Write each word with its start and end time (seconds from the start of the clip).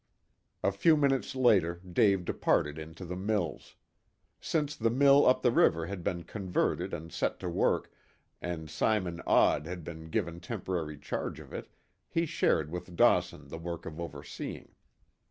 A 0.63 0.71
few 0.71 0.97
minutes 0.97 1.35
later 1.35 1.75
Dave 1.87 2.25
departed 2.25 2.79
into 2.79 3.05
the 3.05 3.15
mills. 3.15 3.75
Since 4.39 4.75
the 4.75 4.89
mill 4.89 5.27
up 5.27 5.43
the 5.43 5.51
river 5.51 5.85
had 5.85 6.03
been 6.03 6.23
converted 6.23 6.91
and 6.91 7.11
set 7.13 7.39
to 7.41 7.47
work, 7.49 7.91
and 8.41 8.67
Simon 8.67 9.21
Odd 9.27 9.67
had 9.67 9.83
been 9.83 10.05
given 10.09 10.39
temporary 10.39 10.97
charge 10.97 11.39
of 11.39 11.53
it, 11.53 11.69
he 12.09 12.25
shared 12.25 12.71
with 12.71 12.95
Dawson 12.95 13.49
the 13.49 13.59
work 13.59 13.85
of 13.85 14.01
overseeing. 14.01 14.73